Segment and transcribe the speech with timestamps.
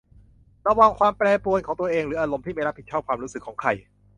[0.67, 3.69] ระวังความแปรปรวนของตัวเองหรืออารมณ์ที่ไม่รับผิดชอบความรู้สึกของใคร